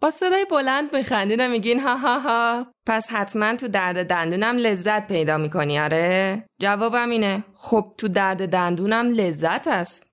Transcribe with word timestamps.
با 0.00 0.10
صدای 0.10 0.44
بلند 0.50 0.96
میخندین 0.96 1.46
و 1.46 1.48
میگین 1.48 1.80
ها 1.80 1.96
ها 1.96 2.18
ها. 2.18 2.66
پس 2.86 3.10
حتما 3.10 3.56
تو 3.56 3.68
درد 3.68 4.08
دندونم 4.08 4.56
لذت 4.56 5.06
پیدا 5.06 5.38
می‌کنی 5.38 5.80
آره؟ 5.80 6.44
جوابم 6.60 7.10
اینه. 7.10 7.44
خب 7.54 7.94
تو 7.98 8.08
درد 8.08 8.48
دندونم 8.48 9.10
لذت 9.10 9.68
است. 9.68 10.06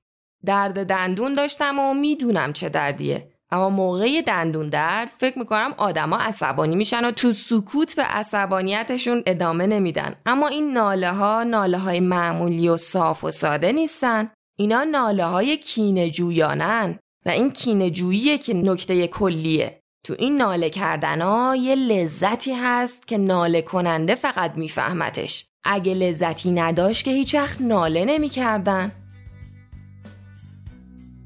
درد 0.46 0.84
دندون 0.84 1.34
داشتم 1.34 1.80
و 1.80 1.94
می‌دونم 1.94 2.54
چه 2.54 2.70
دردیه. 2.70 3.30
اما 3.52 3.70
موقع 3.70 4.22
دندون 4.22 4.70
درد 4.70 5.12
فکر 5.18 5.40
می‌کنم 5.40 5.74
آدما 5.78 6.18
عصبانی 6.18 6.76
میشن 6.76 7.06
و 7.06 7.12
تو 7.12 7.34
سکوت 7.34 7.96
به 7.96 8.04
عصبانیتشون 8.04 9.24
ادامه 9.26 9.68
نمیدن. 9.68 10.16
اما 10.26 10.48
این 10.48 10.74
ناله 10.74 11.12
ها 11.12 11.44
ناله 11.44 11.78
های 11.78 12.00
معمولی 12.00 12.70
و 12.70 12.78
صاف 12.78 13.24
و 13.24 13.32
ساده 13.32 13.72
نیستن. 13.72 14.32
اینا 14.58 14.84
ناله 14.84 15.26
های 15.26 15.58
کینه 15.58 16.10
جویانن 16.10 17.00
و 17.26 17.30
این 17.30 17.52
کینه 17.52 17.90
جوییه 17.90 18.38
که 18.38 18.54
نکته 18.54 19.08
کلیه. 19.08 19.80
تو 20.04 20.16
این 20.20 20.38
ناله 20.38 20.70
کردن 20.70 21.22
ها 21.22 21.56
یه 21.56 21.76
لذتی 21.76 22.54
هست 22.54 23.08
که 23.08 23.18
ناله 23.18 23.62
کننده 23.62 24.16
فقط 24.16 24.54
میفهمتش. 24.56 25.46
اگه 25.64 25.94
لذتی 25.94 26.52
نداشت 26.52 27.06
که 27.06 27.12
هیچ 27.12 27.36
وقت 27.36 27.62
ناله 27.62 28.06
نمی‌کردن. 28.06 28.92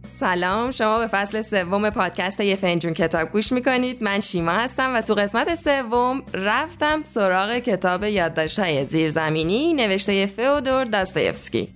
سلام 0.04 0.72
شما 0.72 1.00
به 1.00 1.08
فصل 1.08 1.41
سوم 1.41 1.90
پادکست 1.90 2.40
یه 2.40 2.55
فنجون 2.55 2.94
کتاب 2.94 3.32
گوش 3.32 3.52
می‌کنید. 3.52 4.04
من 4.04 4.20
شیما 4.20 4.52
هستم 4.52 4.96
و 4.96 5.02
تو 5.02 5.14
قسمت 5.14 5.55
سوم 5.55 6.24
رفتم 6.34 7.04
سراغ 7.04 7.58
کتاب 7.58 8.04
یادداشت‌های 8.04 8.86
زیرزمینی 8.86 9.74
نوشته 9.74 10.26
فئودور 10.26 10.86
داستایفسکی. 10.86 11.74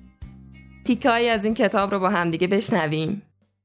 تیکایی 0.86 1.30
از 1.30 1.46
این 1.46 1.54
کتاب 1.54 1.92
رو 1.92 2.00
با 2.00 2.10
همدیگه 2.10 2.48
بشنویم. 2.48 3.22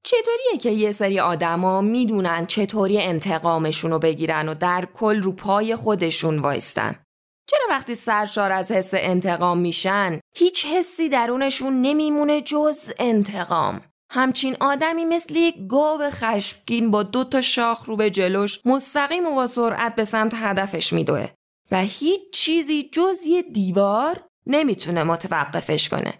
چطوریه 0.06 0.58
که 0.60 0.70
یه 0.70 0.92
سری 0.92 1.20
آدما 1.20 1.80
می‌دونن 1.80 2.46
چطوری 2.46 3.02
انتقامشون 3.02 3.90
رو 3.90 3.98
بگیرن 3.98 4.48
و 4.48 4.54
در 4.54 4.88
کل 4.94 5.22
رو 5.22 5.32
پای 5.32 5.76
خودشون 5.76 6.38
وایستن 6.38 6.94
چرا 7.48 7.66
وقتی 7.70 7.94
سرشار 7.94 8.52
از 8.52 8.72
حس 8.72 8.90
انتقام 8.92 9.58
میشن 9.58 10.20
هیچ 10.36 10.66
حسی 10.66 11.08
درونشون 11.08 11.82
نمیمونه 11.82 12.40
جز 12.40 12.92
انتقام 12.98 13.80
همچین 14.10 14.56
آدمی 14.60 15.04
مثل 15.04 15.36
یک 15.36 15.54
گاو 15.68 16.10
خشمگین 16.10 16.90
با 16.90 17.02
دو 17.02 17.24
تا 17.24 17.40
شاخ 17.40 17.84
رو 17.84 17.96
به 17.96 18.10
جلوش 18.10 18.60
مستقیم 18.64 19.26
و 19.26 19.34
با 19.34 19.46
سرعت 19.46 19.94
به 19.94 20.04
سمت 20.04 20.32
هدفش 20.34 20.92
میدوه 20.92 21.28
و 21.70 21.80
هیچ 21.80 22.20
چیزی 22.32 22.90
جز 22.92 23.22
یه 23.26 23.42
دیوار 23.42 24.24
نمی‌تونه 24.46 25.04
متوقفش 25.04 25.88
کنه. 25.88 26.14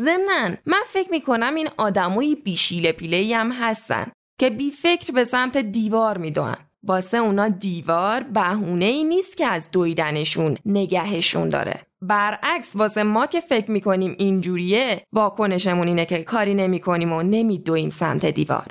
ضمنا 0.00 0.56
من 0.66 0.82
فکر 0.86 1.10
می‌کنم 1.10 1.54
این 1.54 1.68
آدمایی 1.76 2.34
بیشیل 2.34 2.92
پیله 2.92 3.36
هم 3.36 3.52
هستن 3.52 4.06
که 4.40 4.50
بی 4.50 4.70
فکر 4.70 5.12
به 5.12 5.24
سمت 5.24 5.56
دیوار 5.56 6.18
میدون. 6.18 6.54
واسه 6.82 7.16
اونا 7.16 7.48
دیوار 7.48 8.22
بهونه 8.22 8.84
ای 8.84 9.04
نیست 9.04 9.36
که 9.36 9.46
از 9.46 9.70
دویدنشون 9.70 10.56
نگهشون 10.66 11.48
داره. 11.48 11.80
برعکس 12.02 12.76
واسه 12.76 13.02
ما 13.02 13.26
که 13.26 13.40
فکر 13.40 13.70
می‌کنیم 13.70 14.16
اینجوریه 14.18 15.02
واکنشمون 15.12 15.88
اینه 15.88 16.04
که 16.04 16.24
کاری 16.24 16.54
نمی‌کنیم 16.54 17.12
و 17.12 17.22
نمیدویم 17.22 17.90
سمت 17.90 18.26
دیوار 18.26 18.66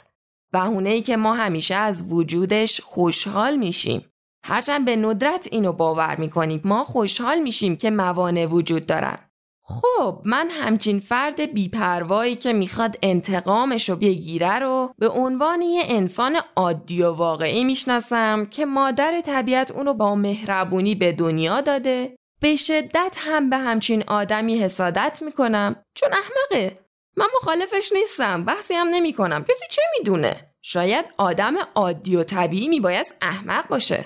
بهونه 0.54 0.89
ای 0.89 1.02
که 1.02 1.17
ما 1.17 1.34
همیشه 1.34 1.76
از 1.76 2.12
وجودش 2.12 2.82
خوشحال 2.82 3.56
میشیم 3.56 4.06
هرچند 4.45 4.86
به 4.86 4.95
ندرت 4.95 5.48
اینو 5.52 5.73
باور 5.73 6.16
می‌کنیم 6.16 6.62
ما 6.64 6.84
خوشحال 6.84 7.39
میشیم 7.39 7.76
که 7.76 7.89
موانع 7.89 8.45
وجود 8.45 8.86
دارن 8.86 9.17
خب 9.67 10.21
من 10.25 10.49
همچین 10.49 10.99
فرد 10.99 11.41
بیپروایی 11.41 12.35
که 12.35 12.53
می‌خواد 12.53 12.97
انتقامش 13.02 13.89
رو 13.89 13.95
بگیره 13.95 14.59
رو 14.59 14.94
به 14.97 15.09
عنوان 15.09 15.61
یه 15.61 15.83
انسان 15.85 16.38
عادی 16.55 17.02
و 17.02 17.11
واقعی 17.11 17.63
می‌شناسم 17.63 18.45
که 18.45 18.66
مادر 18.66 19.21
طبیعت 19.21 19.71
اونو 19.71 19.93
با 19.93 20.16
مهربونی 20.16 20.95
به 20.95 21.11
دنیا 21.11 21.61
داده. 21.61 22.16
به 22.41 22.55
شدت 22.55 23.16
هم 23.19 23.49
به 23.49 23.58
همچین 23.58 24.03
آدمی 24.08 24.59
حسادت 24.59 25.19
می‌کنم. 25.21 25.75
چون 25.93 26.09
احمقه. 26.14 26.80
من 27.17 27.27
مخالفش 27.42 27.92
نیستم. 27.93 28.45
بحثی 28.45 28.73
هم 28.73 28.87
نمی 28.87 29.14
کنم 29.14 29.43
کسی 29.43 29.65
چه 29.71 29.81
می‌دونه؟ 29.98 30.52
شاید 30.61 31.05
آدم 31.17 31.54
عادی 31.75 32.15
و 32.15 32.23
طبیعی 32.23 32.67
میباید 32.67 33.14
احمق 33.21 33.67
باشه. 33.67 34.05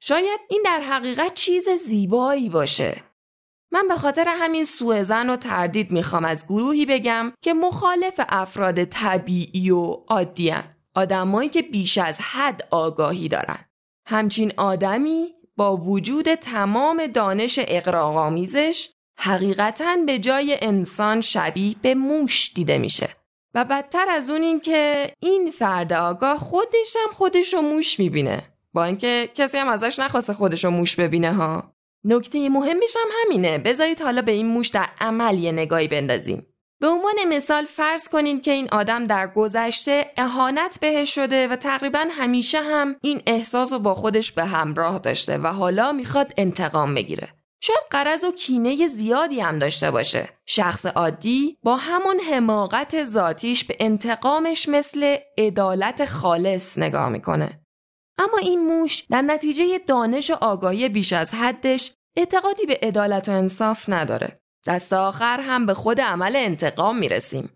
شاید 0.00 0.40
این 0.48 0.62
در 0.64 0.80
حقیقت 0.80 1.34
چیز 1.34 1.68
زیبایی 1.68 2.48
باشه. 2.48 3.09
من 3.72 3.88
به 3.88 3.96
خاطر 3.96 4.24
همین 4.28 4.64
سوء 4.64 5.02
زن 5.02 5.30
و 5.30 5.36
تردید 5.36 5.90
می‌خوام 5.90 6.24
از 6.24 6.46
گروهی 6.46 6.86
بگم 6.86 7.32
که 7.42 7.54
مخالف 7.54 8.20
افراد 8.28 8.84
طبیعی 8.84 9.70
و 9.70 9.84
عادیان 10.08 10.64
آدمایی 10.94 11.48
که 11.48 11.62
بیش 11.62 11.98
از 11.98 12.18
حد 12.20 12.68
آگاهی 12.70 13.28
دارن. 13.28 13.58
همچین 14.06 14.52
آدمی 14.56 15.34
با 15.56 15.76
وجود 15.76 16.34
تمام 16.34 17.06
دانش 17.06 17.60
اقراغامیزش 17.62 18.90
حقیقتا 19.18 19.96
به 20.06 20.18
جای 20.18 20.58
انسان 20.60 21.20
شبیه 21.20 21.74
به 21.82 21.94
موش 21.94 22.52
دیده 22.54 22.78
میشه. 22.78 23.08
و 23.54 23.64
بدتر 23.64 24.06
از 24.10 24.30
اون 24.30 24.42
این 24.42 24.60
که 24.60 25.12
این 25.20 25.50
فرد 25.50 25.92
آگاه 25.92 26.38
خودش 26.38 26.96
هم 27.04 27.12
خودش 27.12 27.54
رو 27.54 27.60
موش 27.60 27.98
می‌بینه. 27.98 28.42
با 28.72 28.84
اینکه 28.84 29.30
کسی 29.34 29.58
هم 29.58 29.68
ازش 29.68 29.98
نخواسته 29.98 30.32
خودش 30.32 30.64
رو 30.64 30.70
موش 30.70 30.96
ببینه 30.96 31.34
ها. 31.34 31.74
نکته 32.04 32.48
مهمش 32.48 32.96
هم 32.96 33.08
همینه 33.24 33.58
بذارید 33.58 34.00
حالا 34.00 34.22
به 34.22 34.32
این 34.32 34.46
موش 34.46 34.68
در 34.68 34.88
عمل 35.00 35.38
یه 35.38 35.52
نگاهی 35.52 35.88
بندازیم 35.88 36.46
به 36.80 36.86
عنوان 36.86 37.14
مثال 37.28 37.64
فرض 37.64 38.08
کنین 38.08 38.40
که 38.40 38.50
این 38.50 38.68
آدم 38.72 39.06
در 39.06 39.26
گذشته 39.26 40.10
اهانت 40.16 40.78
بهش 40.80 41.14
شده 41.14 41.48
و 41.48 41.56
تقریبا 41.56 42.06
همیشه 42.10 42.62
هم 42.62 42.96
این 43.02 43.22
احساس 43.26 43.72
رو 43.72 43.78
با 43.78 43.94
خودش 43.94 44.32
به 44.32 44.44
همراه 44.44 44.98
داشته 44.98 45.38
و 45.38 45.46
حالا 45.46 45.92
می‌خواد 45.92 46.32
انتقام 46.36 46.94
بگیره. 46.94 47.28
شاید 47.62 47.80
قرض 47.90 48.24
و 48.24 48.32
کینه 48.32 48.88
زیادی 48.88 49.40
هم 49.40 49.58
داشته 49.58 49.90
باشه. 49.90 50.28
شخص 50.46 50.86
عادی 50.86 51.58
با 51.62 51.76
همون 51.76 52.20
حماقت 52.20 53.04
ذاتیش 53.04 53.64
به 53.64 53.76
انتقامش 53.80 54.68
مثل 54.68 55.16
عدالت 55.38 56.04
خالص 56.04 56.78
نگاه 56.78 57.08
می‌کنه. 57.08 57.60
اما 58.20 58.38
این 58.38 58.60
موش 58.60 59.04
در 59.10 59.22
نتیجه 59.22 59.78
دانش 59.78 60.30
و 60.30 60.34
آگاهی 60.40 60.88
بیش 60.88 61.12
از 61.12 61.34
حدش 61.34 61.92
اعتقادی 62.16 62.66
به 62.66 62.78
عدالت 62.82 63.28
و 63.28 63.32
انصاف 63.32 63.84
نداره. 63.88 64.40
دست 64.66 64.92
آخر 64.92 65.40
هم 65.40 65.66
به 65.66 65.74
خود 65.74 66.00
عمل 66.00 66.36
انتقام 66.36 66.98
می‌رسیم. 66.98 67.50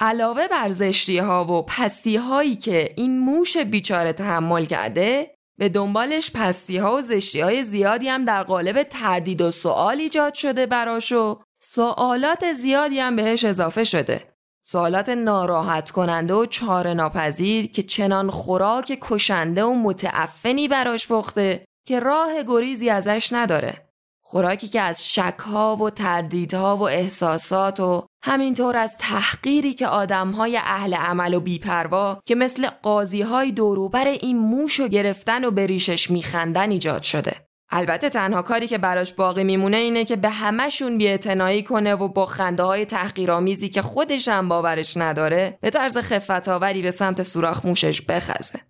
علاوه 0.00 0.48
بر 0.48 0.68
زشتی 0.68 1.18
ها 1.18 1.44
و 1.44 1.62
پستی 1.62 2.16
هایی 2.16 2.56
که 2.56 2.94
این 2.96 3.18
موش 3.18 3.56
بیچاره 3.56 4.12
تحمل 4.12 4.64
کرده 4.64 5.34
به 5.58 5.68
دنبالش 5.68 6.30
پستی 6.34 6.76
ها 6.76 6.96
و 6.96 7.00
زشتی 7.00 7.40
های 7.40 7.64
زیادی 7.64 8.08
هم 8.08 8.24
در 8.24 8.42
قالب 8.42 8.82
تردید 8.82 9.40
و 9.40 9.50
سوال 9.50 9.98
ایجاد 9.98 10.34
شده 10.34 10.66
براش 10.66 11.12
و 11.12 11.40
سوالات 11.62 12.52
زیادی 12.52 12.98
هم 12.98 13.16
بهش 13.16 13.44
اضافه 13.44 13.84
شده. 13.84 14.29
سوالات 14.72 15.08
ناراحت 15.08 15.90
کننده 15.90 16.34
و 16.34 16.44
چاره 16.44 16.94
ناپذیر 16.94 17.72
که 17.72 17.82
چنان 17.82 18.30
خوراک 18.30 18.98
کشنده 19.00 19.64
و 19.64 19.74
متعفنی 19.74 20.68
براش 20.68 21.08
پخته 21.08 21.64
که 21.86 22.00
راه 22.00 22.42
گریزی 22.42 22.90
ازش 22.90 23.28
نداره. 23.32 23.90
خوراکی 24.22 24.68
که 24.68 24.80
از 24.80 25.08
شکها 25.08 25.76
و 25.76 25.90
تردیدها 25.90 26.76
و 26.76 26.88
احساسات 26.88 27.80
و 27.80 28.06
همینطور 28.24 28.76
از 28.76 28.96
تحقیری 28.98 29.74
که 29.74 29.86
آدمهای 29.86 30.56
اهل 30.56 30.94
عمل 30.94 31.34
و 31.34 31.40
بیپروا 31.40 32.20
که 32.26 32.34
مثل 32.34 32.68
قاضیهای 32.82 33.52
دوروبر 33.52 34.06
این 34.06 34.38
موش 34.38 34.80
و 34.80 34.88
گرفتن 34.88 35.44
و 35.44 35.50
بریشش 35.50 36.10
میخندن 36.10 36.70
ایجاد 36.70 37.02
شده. 37.02 37.49
البته 37.70 38.08
تنها 38.08 38.42
کاری 38.42 38.68
که 38.68 38.78
براش 38.78 39.12
باقی 39.12 39.44
میمونه 39.44 39.76
اینه 39.76 40.04
که 40.04 40.16
به 40.16 40.28
همهشون 40.28 40.98
بیاعتنایی 40.98 41.62
کنه 41.62 41.94
و 41.94 42.08
با 42.08 42.26
خنده 42.26 42.62
های 42.62 42.84
تحقیرآمیزی 42.84 43.68
که 43.68 43.82
خودش 43.82 44.28
هم 44.28 44.48
باورش 44.48 44.96
نداره 44.96 45.58
به 45.60 45.70
طرز 45.70 45.98
خفتاوری 45.98 46.82
به 46.82 46.90
سمت 46.90 47.22
سوراخ 47.22 47.66
موشش 47.66 48.02
بخزه. 48.02 48.60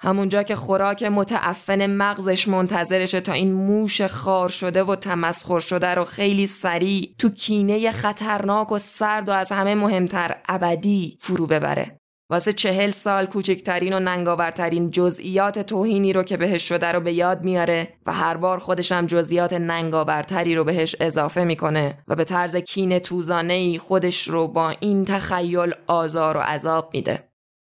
همونجا 0.00 0.42
که 0.42 0.56
خوراک 0.56 1.02
متعفن 1.02 1.86
مغزش 1.86 2.48
منتظرشه 2.48 3.20
تا 3.20 3.32
این 3.32 3.52
موش 3.52 4.02
خار 4.02 4.48
شده 4.48 4.84
و 4.84 4.96
تمسخر 4.96 5.60
شده 5.60 5.94
رو 5.94 6.04
خیلی 6.04 6.46
سریع 6.46 7.14
تو 7.18 7.28
کینه 7.28 7.92
خطرناک 7.92 8.72
و 8.72 8.78
سرد 8.78 9.28
و 9.28 9.32
از 9.32 9.52
همه 9.52 9.74
مهمتر 9.74 10.36
ابدی 10.48 11.18
فرو 11.20 11.46
ببره. 11.46 11.98
واسه 12.30 12.52
چهل 12.52 12.90
سال 12.90 13.26
کوچکترین 13.26 13.92
و 13.92 14.00
ننگاورترین 14.00 14.90
جزئیات 14.90 15.58
توهینی 15.58 16.12
رو 16.12 16.22
که 16.22 16.36
بهش 16.36 16.68
شده 16.68 16.92
رو 16.92 17.00
به 17.00 17.12
یاد 17.12 17.44
میاره 17.44 17.88
و 18.06 18.12
هر 18.12 18.36
بار 18.36 18.58
خودشم 18.58 19.06
جزئیات 19.06 19.52
ننگاورتری 19.52 20.54
رو 20.54 20.64
بهش 20.64 20.96
اضافه 21.00 21.44
می‌کنه 21.44 22.04
و 22.08 22.14
به 22.14 22.24
طرز 22.24 22.56
کین 22.56 22.98
توزانه 22.98 23.54
ای 23.54 23.78
خودش 23.78 24.28
رو 24.28 24.48
با 24.48 24.70
این 24.70 25.04
تخیل 25.04 25.74
آزار 25.86 26.36
و 26.36 26.40
عذاب 26.40 26.90
میده. 26.92 27.28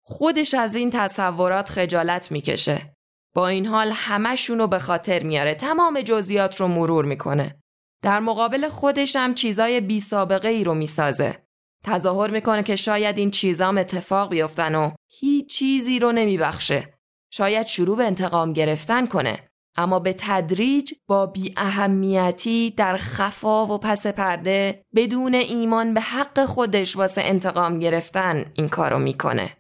خودش 0.04 0.54
از 0.54 0.74
این 0.74 0.90
تصورات 0.90 1.68
خجالت 1.68 2.32
می‌کشه. 2.32 2.94
با 3.34 3.48
این 3.48 3.66
حال 3.66 3.92
همشونو 3.94 4.66
به 4.66 4.78
خاطر 4.78 5.22
میاره 5.22 5.54
تمام 5.54 6.00
جزئیات 6.00 6.60
رو 6.60 6.68
مرور 6.68 7.04
می‌کنه. 7.04 7.60
در 8.02 8.20
مقابل 8.20 8.68
خودش 8.68 9.16
هم 9.16 9.34
چیزای 9.34 9.80
بی 9.80 10.00
سابقه 10.00 10.48
ای 10.48 10.64
رو 10.64 10.74
می‌سازه. 10.74 11.47
تظاهر 11.84 12.30
می‌کنه 12.30 12.62
که 12.62 12.76
شاید 12.76 13.18
این 13.18 13.30
چیزام 13.30 13.78
اتفاق 13.78 14.30
بیفتن 14.30 14.74
و 14.74 14.90
هیچ 15.08 15.48
چیزی 15.48 15.98
رو 15.98 16.12
نمیبخشه. 16.12 16.94
شاید 17.30 17.66
شروع 17.66 17.96
به 17.96 18.04
انتقام 18.04 18.52
گرفتن 18.52 19.06
کنه 19.06 19.38
اما 19.76 19.98
به 19.98 20.14
تدریج 20.18 20.92
با 21.08 21.26
بی 21.26 21.54
اهمیتی 21.56 22.74
در 22.76 22.96
خفا 22.96 23.66
و 23.66 23.78
پس 23.78 24.06
پرده 24.06 24.82
بدون 24.94 25.34
ایمان 25.34 25.94
به 25.94 26.00
حق 26.00 26.44
خودش 26.44 26.96
واسه 26.96 27.22
انتقام 27.22 27.78
گرفتن 27.78 28.44
این 28.54 28.68
کارو 28.68 28.98
می‌کنه. 28.98 29.50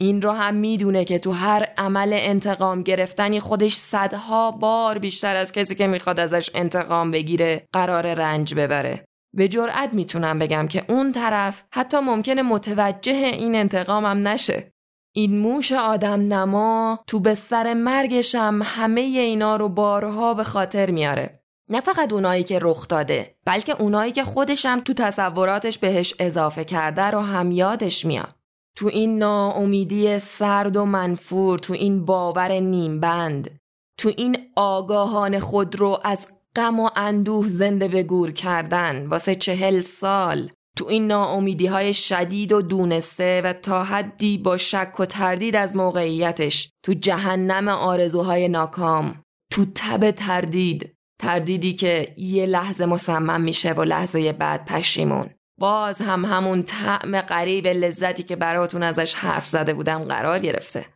این 0.00 0.22
رو 0.22 0.30
هم 0.30 0.54
می‌دونه 0.54 1.04
که 1.04 1.18
تو 1.18 1.30
هر 1.30 1.68
عمل 1.78 2.12
انتقام 2.12 2.82
گرفتنی 2.82 3.40
خودش 3.40 3.74
صدها 3.74 4.50
بار 4.50 4.98
بیشتر 4.98 5.36
از 5.36 5.52
کسی 5.52 5.74
که 5.74 5.86
می‌خواد 5.86 6.20
ازش 6.20 6.50
انتقام 6.54 7.10
بگیره 7.10 7.68
قرار 7.72 8.14
رنج 8.14 8.54
ببره. 8.54 9.04
به 9.34 9.48
جرأت 9.48 9.94
می‌تونم 9.94 10.38
بگم 10.38 10.68
که 10.68 10.84
اون 10.88 11.12
طرف 11.12 11.64
حتی 11.72 12.00
ممکنه 12.00 12.42
متوجه 12.42 13.12
این 13.12 13.54
انتقامم 13.54 14.28
نشه. 14.28 14.72
این 15.14 15.38
موش 15.38 15.72
آدم 15.72 16.20
نما 16.20 17.04
تو 17.06 17.20
به 17.20 17.34
سر 17.34 17.74
مرگشم 17.74 18.60
همه 18.64 19.00
اینا 19.00 19.56
رو 19.56 19.68
بارها 19.68 20.34
به 20.34 20.44
خاطر 20.44 20.90
میاره. 20.90 21.42
نه 21.68 21.80
فقط 21.80 22.12
اونایی 22.12 22.44
که 22.44 22.58
رخ 22.62 22.88
داده 22.88 23.36
بلکه 23.46 23.82
اونایی 23.82 24.12
که 24.12 24.24
خودشم 24.24 24.80
تو 24.80 24.94
تصوراتش 24.94 25.78
بهش 25.78 26.14
اضافه 26.18 26.64
کرده 26.64 27.02
رو 27.02 27.20
هم 27.20 27.52
یادش 27.52 28.04
میاد. 28.04 28.34
تو 28.76 28.86
این 28.86 29.18
ناامیدی 29.18 30.18
سرد 30.18 30.76
و 30.76 30.84
منفور 30.84 31.58
تو 31.58 31.72
این 31.72 32.04
باور 32.04 32.52
نیمبند 32.52 33.60
تو 33.98 34.12
این 34.16 34.36
آگاهان 34.56 35.38
خود 35.38 35.76
رو 35.76 36.00
از 36.04 36.26
غم 36.56 36.80
و 36.80 36.90
اندوه 36.96 37.48
زنده 37.48 37.88
به 37.88 38.02
گور 38.02 38.30
کردن. 38.30 39.06
واسه 39.06 39.34
چهل 39.34 39.80
سال 39.80 40.50
تو 40.76 40.86
این 40.86 41.06
ناامیدی 41.06 41.66
های 41.66 41.94
شدید 41.94 42.52
و 42.52 42.62
دونسته 42.62 43.42
و 43.44 43.52
تا 43.52 43.84
حدی 43.84 44.38
با 44.38 44.56
شک 44.56 45.00
و 45.00 45.04
تردید 45.04 45.56
از 45.56 45.76
موقعیتش 45.76 46.70
تو 46.82 46.94
جهنم 46.94 47.68
آرزوهای 47.68 48.48
ناکام 48.48 49.22
تو 49.52 49.64
تب 49.74 50.10
تردید 50.10 50.94
تردیدی 51.20 51.72
که 51.72 52.14
یه 52.16 52.46
لحظه 52.46 52.86
مصمم 52.86 53.40
میشه 53.40 53.72
و 53.72 53.82
لحظه 53.82 54.32
بعد 54.32 54.64
پشیمون. 54.64 55.30
باز 55.58 56.00
هم 56.00 56.24
همون 56.24 56.62
طعم 56.62 57.20
غریب 57.20 57.66
لذتی 57.66 58.22
که 58.22 58.36
براتون 58.36 58.82
ازش 58.82 59.14
حرف 59.14 59.48
زده 59.48 59.74
بودم 59.74 60.04
قرار 60.04 60.38
گرفته. 60.38 60.86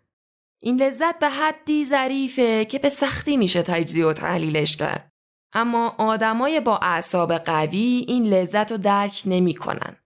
این 0.62 0.82
لذت 0.82 1.18
به 1.18 1.28
حدی 1.28 1.84
ظریفه 1.86 2.64
که 2.64 2.78
به 2.78 2.88
سختی 2.88 3.36
میشه 3.36 3.62
تجزیه 3.62 4.06
و 4.06 4.12
تحلیلش 4.12 4.76
کرد. 4.76 5.13
اما 5.54 5.94
آدمای 5.98 6.60
با 6.60 6.78
اعصاب 6.82 7.32
قوی 7.32 8.04
این 8.08 8.26
لذت 8.26 8.72
رو 8.72 8.78
درک 8.78 9.22
نمی‌کنن. 9.26 9.96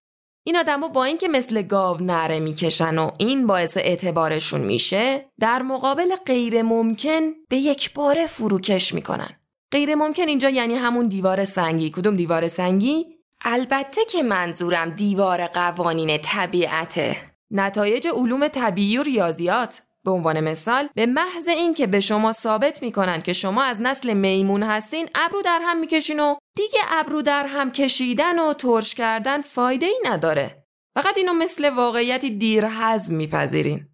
این 0.44 0.56
آدما 0.56 0.88
با 0.88 1.04
اینکه 1.04 1.28
مثل 1.28 1.62
گاو 1.62 1.96
نره 2.00 2.40
می‌کشن 2.40 2.98
و 2.98 3.10
این 3.18 3.46
باعث 3.46 3.76
اعتبارشون 3.76 4.60
میشه 4.60 5.24
در 5.40 5.62
مقابل 5.62 6.16
غیر 6.26 6.62
ممکن 6.62 7.20
به 7.48 7.56
یک 7.56 7.94
باره 7.94 8.26
فروکش 8.26 8.94
می‌کنن. 8.94 9.30
غیر 9.72 9.94
ممکن 9.94 10.28
اینجا 10.28 10.50
یعنی 10.50 10.74
همون 10.74 11.08
دیوار 11.08 11.44
سنگی 11.44 11.90
کدوم 11.90 12.16
دیوار 12.16 12.48
سنگی 12.48 13.06
البته 13.44 14.00
که 14.10 14.22
منظورم 14.22 14.90
دیوار 14.90 15.46
قوانین 15.46 16.18
طبیعته 16.18 17.16
نتایج 17.50 18.08
علوم 18.08 18.48
طبیعی 18.48 18.98
و 18.98 19.02
ریاضیات 19.02 19.82
به 20.04 20.10
عنوان 20.10 20.40
مثال 20.40 20.88
به 20.94 21.06
محض 21.06 21.48
اینکه 21.48 21.86
به 21.86 22.00
شما 22.00 22.32
ثابت 22.32 22.82
می‌کنن 22.82 23.20
که 23.20 23.32
شما 23.32 23.62
از 23.62 23.82
نسل 23.82 24.12
میمون 24.12 24.62
هستین 24.62 25.08
ابرو 25.14 25.42
در 25.42 25.60
هم 25.62 25.80
می‌کشین 25.80 26.20
و 26.20 26.36
دیگه 26.56 26.80
ابرو 26.88 27.22
در 27.22 27.46
هم 27.46 27.72
کشیدن 27.72 28.38
و 28.38 28.52
ترش 28.52 28.94
کردن 28.94 29.42
فایده 29.42 29.86
ای 29.86 30.00
نداره. 30.04 30.64
فقط 30.94 31.16
اینو 31.16 31.32
مثل 31.32 31.70
واقعیتی 31.70 32.30
دیر 32.30 32.66
حزم 32.66 33.14
میپذیرین. 33.14 33.86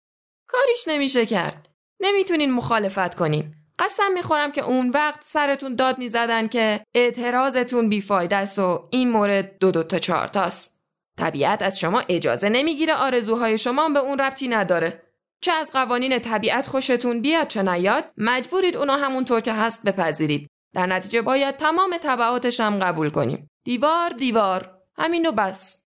کاریش 0.49 0.89
نمیشه 0.89 1.27
کرد. 1.27 1.69
نمی‌تونین 2.01 2.53
مخالفت 2.53 3.15
کنین. 3.15 3.55
قسم 3.79 4.12
می‌خورم 4.12 4.53
که 4.53 4.65
اون 4.65 4.91
وقت 4.91 5.21
سرتون 5.25 5.75
داد 5.75 5.99
می‌زدن 5.99 6.47
که 6.47 6.81
اعتراضتون 6.95 7.89
بیفایده 7.89 8.37
است 8.37 8.59
و 8.59 8.89
این 8.91 9.11
مورد 9.11 9.59
دو 9.59 9.71
دو 9.71 9.83
تا 9.83 9.99
چهار 9.99 10.29
تاست. 10.29 10.81
طبیعت 11.19 11.62
از 11.62 11.81
شما 11.81 12.03
اجازه 12.09 12.49
نمی‌گیره 12.49 12.95
آرزوهای 12.95 13.59
شما 13.59 13.89
به 13.89 13.99
اون 13.99 14.19
ربطی 14.19 14.49
نداره. 14.49 15.03
چه 15.44 15.52
از 15.52 15.70
قوانین 15.70 16.19
طبیعت 16.19 16.67
خوشتون 16.67 17.20
بیاد 17.20 17.49
چه 17.49 17.62
نیاد 17.62 18.05
مجبورید 18.17 18.76
اونو 18.76 18.93
همونطور 18.93 19.41
که 19.41 19.52
هست 19.52 19.82
بپذیرید. 19.82 20.50
در 20.75 20.87
نتیجه 20.87 21.23
باید 21.23 21.56
تمام 21.56 21.96
طبعاتش 21.96 22.61
هم 22.61 22.79
قبول 22.79 23.11
کنیم. 23.11 23.50
دیوار 23.64 24.11
دیوار. 24.11 24.70
همینو 24.96 25.32
بس. 25.32 25.85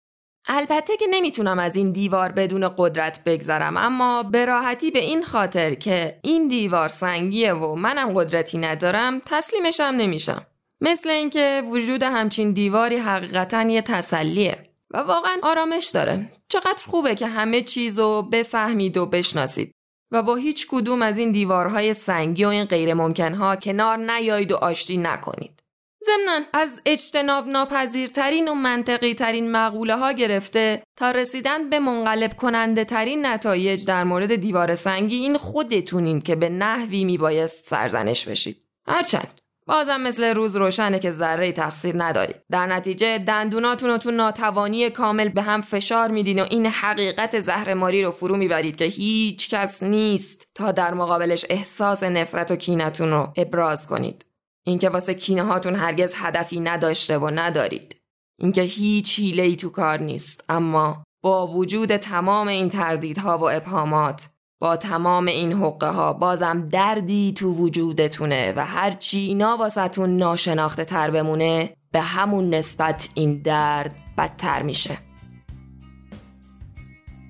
البته 0.47 0.97
که 0.97 1.07
نمی‌تونم 1.11 1.59
از 1.59 1.77
این 1.77 1.93
دیوار 1.93 2.33
بدون 2.33 2.69
قدرت 2.77 3.25
بگذرم 3.25 3.77
اما 3.77 4.23
به 4.23 4.45
راحتی 4.45 4.91
به 4.91 4.99
این 4.99 5.23
خاطر 5.23 5.75
که 5.75 6.19
این 6.23 6.49
دیوار 6.49 6.89
سنگیه 6.89 7.53
و 7.53 7.75
منم 7.75 8.13
قدرتی 8.15 8.59
ندارم 8.59 9.23
تسلیمشم 9.27 9.85
نمیشم. 9.85 10.47
مثل 10.81 11.09
اینکه 11.09 11.63
وجود 11.67 12.03
همچین 12.03 12.53
دیواری 12.53 12.97
حقیقتا 12.97 13.63
یه 13.63 13.83
تسلیه 13.83 14.59
و 14.91 14.99
واقعا 14.99 15.37
آرامش 15.43 15.87
داره. 15.87 16.40
چقدر 16.51 16.83
خوبه 16.87 17.15
که 17.15 17.27
همه 17.27 17.63
چیز 17.63 17.99
رو 17.99 18.23
بفهمید 18.23 18.97
و 18.97 19.07
بشناسید 19.07 19.73
و 20.13 20.23
با 20.23 20.35
هیچ 20.35 20.67
کدوم 20.71 21.03
از 21.03 21.19
این 21.19 21.33
دیوارهای 21.33 21.95
سنگی 21.95 22.45
و 22.45 22.49
این 22.49 22.65
غیر 22.65 22.95
ممکنها 22.95 23.57
کنار 23.57 23.97
نیایید 23.97 24.53
و 24.53 24.57
آشتی 24.57 24.97
نکنید. 24.97 25.61
ضمنا 26.05 26.47
از 26.53 26.83
اجتناب 26.87 27.49
ناپذیرترین 27.49 28.49
و 28.49 28.55
منطقی 28.55 29.15
ترین 29.15 29.53
مقوله 29.53 29.97
ها 29.97 30.13
گرفته 30.13 30.83
تا 30.99 31.11
رسیدن 31.11 31.71
به 31.71 31.79
منقلب 31.79 32.37
کننده 32.37 32.85
ترین 32.85 33.27
نتایج 33.27 33.87
در 33.87 34.05
مورد 34.05 34.35
دیوار 34.35 34.75
سنگی 34.75 35.17
این 35.17 35.37
خودتونین 35.37 36.21
که 36.21 36.37
به 36.37 36.49
نحوی 36.49 37.05
میبایست 37.05 37.67
سرزنش 37.67 38.29
بشید. 38.29 38.57
هرچند 38.87 39.40
بازم 39.71 40.01
مثل 40.01 40.35
روز 40.35 40.57
روشنه 40.57 40.99
که 40.99 41.11
ذره 41.11 41.53
تقصیر 41.53 41.95
ندارید. 42.05 42.37
در 42.51 42.67
نتیجه 42.67 43.19
دندوناتون 43.19 43.91
رو 43.91 43.99
تو 43.99 44.11
ناتوانی 44.11 44.91
کامل 44.91 45.29
به 45.29 45.43
هم 45.43 45.61
فشار 45.61 46.11
میدین 46.11 46.43
و 46.43 46.47
این 46.51 46.67
حقیقت 46.67 47.41
زهرماری 47.41 48.03
رو 48.03 48.11
فرو 48.11 48.37
می‌برید 48.37 48.77
که 48.77 48.85
هیچ 48.85 49.51
کس 49.51 49.83
نیست 49.83 50.49
تا 50.55 50.73
در 50.73 50.95
مقابلش 50.95 51.45
احساس 51.51 52.03
نفرت 52.03 52.51
و 52.51 52.57
کینتون 52.57 53.11
رو 53.11 53.33
ابراز 53.37 53.87
کنید. 53.87 54.27
اینکه 54.67 54.89
واسه 54.89 55.15
کینه 55.15 55.43
هاتون 55.43 55.75
هرگز 55.75 56.15
هدفی 56.17 56.61
نداشته 56.61 57.19
و 57.19 57.31
ندارید. 57.35 58.01
اینکه 58.39 58.63
هیچ 58.63 59.19
حیله 59.19 59.43
ای 59.43 59.57
تو 59.57 59.71
کار 59.71 60.01
نیست 60.01 60.45
اما 60.49 61.03
با 61.23 61.47
وجود 61.47 61.97
تمام 61.97 62.49
این 62.49 62.69
تردیدها 62.69 63.39
و 63.39 63.51
ابهامات 63.51 64.29
با 64.61 64.77
تمام 64.77 65.27
این 65.27 65.53
حقه 65.53 65.89
ها 65.89 66.13
بازم 66.13 66.69
دردی 66.69 67.33
تو 67.33 67.55
وجودتونه 67.55 68.53
و 68.57 68.65
هرچی 68.65 69.19
اینا 69.19 69.57
واسهتون 69.57 70.17
ناشناخته 70.17 70.85
تر 70.85 71.11
بمونه 71.11 71.77
به 71.93 72.01
همون 72.01 72.55
نسبت 72.55 73.09
این 73.15 73.43
درد 73.43 73.95
بدتر 74.19 74.63
میشه. 74.63 75.10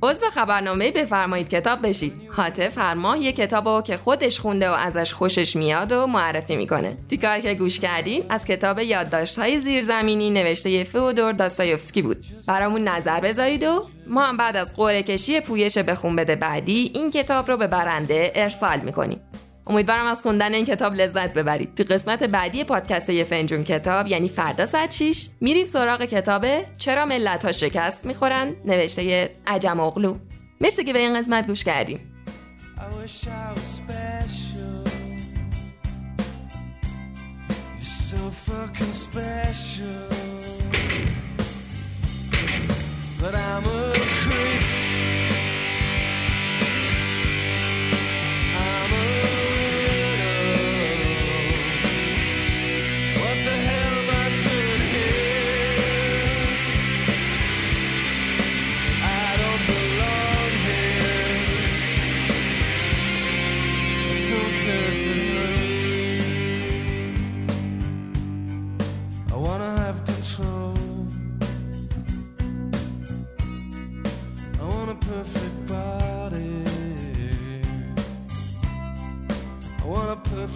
عضو 0.02 0.30
خبرنامه 0.30 0.90
بفرمایید 0.90 1.49
کتاب 1.49 1.87
بشید. 1.87 2.12
حاطف 2.28 2.78
هر 2.78 2.95
ماه 2.95 3.19
یه 3.19 3.33
کتاب 3.33 3.85
که 3.85 3.97
خودش 3.97 4.40
خونده 4.40 4.71
و 4.71 4.73
ازش 4.73 5.12
خوشش 5.12 5.57
میاد 5.57 5.92
و 5.92 6.07
معرفی 6.07 6.57
می‌کنه. 6.57 6.97
تیکایی 7.11 7.42
که 7.42 7.54
گوش 7.54 7.80
کردین 7.80 8.25
از 8.28 8.45
کتاب 8.45 8.78
یادداشت 8.78 9.38
های 9.38 9.61
زیرزمینی 9.61 10.30
نوشته 10.30 10.85
فودور 10.85 11.33
داستایوفسکی 11.33 12.02
بود. 12.02 12.25
برامون 12.49 12.88
نظر 12.88 13.21
بذارید 13.21 13.62
و 13.62 13.83
ما 14.07 14.23
هم 14.23 14.37
بعد 14.37 14.57
از 14.57 14.76
قرعه 14.76 15.02
کشی 15.02 15.40
پویش 15.40 15.78
بخون 15.78 16.16
بده 16.16 16.37
بعدی 16.37 16.90
این 16.95 17.11
کتاب 17.11 17.50
رو 17.50 17.57
به 17.57 17.66
برنده 17.66 18.33
ارسال 18.35 18.80
می‌کنیم. 18.80 19.21
امیدوارم 19.66 20.06
از 20.06 20.22
خوندن 20.22 20.54
این 20.54 20.64
کتاب 20.64 20.94
لذت 20.94 21.34
ببرید. 21.34 21.74
تو 21.74 21.94
قسمت 21.94 22.22
بعدی 22.22 22.64
پادکست 22.64 23.10
یه 23.10 23.24
فنجون 23.24 23.64
کتاب 23.64 24.06
یعنی 24.06 24.28
فردا 24.28 24.66
ساعت 24.66 24.90
6 24.90 25.28
میریم 25.40 25.64
سراغ 25.64 26.04
کتاب 26.04 26.46
چرا 26.78 27.06
ملت 27.06 27.44
ها 27.44 27.52
شکست 27.52 28.04
می‌خورن؟ 28.04 28.54
نوشته 28.64 29.30
عجم 29.46 29.80
اغلو. 29.80 30.16
مرسی 30.60 30.84
که 30.84 30.92
به 30.92 30.98
این 30.98 31.18
قسمت 31.18 31.46
گوش 31.46 31.64
کردیم. 31.64 32.00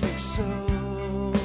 perfect 0.01 0.21
soul. 0.21 1.44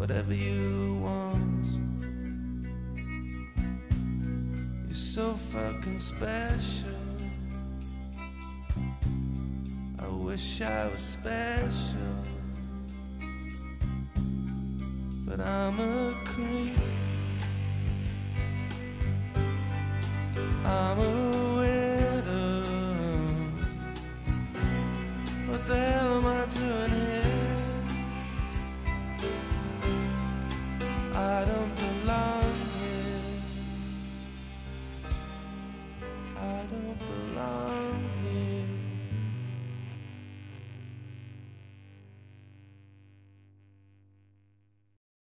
whatever 0.00 0.32
you 0.32 0.98
want. 1.02 1.68
You're 4.86 4.94
so 4.94 5.34
fucking 5.34 5.98
special. 5.98 6.88
I 10.02 10.08
wish 10.08 10.62
I 10.62 10.88
was 10.88 11.00
special, 11.00 12.16
but 15.26 15.38
I'm 15.38 15.78
a 15.78 16.14
creep. 16.24 16.78
I'm 20.64 20.98
a 20.98 21.39